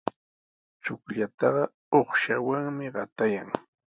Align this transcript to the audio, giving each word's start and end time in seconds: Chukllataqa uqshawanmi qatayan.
Chukllataqa 0.83 1.63
uqshawanmi 1.99 2.87
qatayan. 2.95 3.49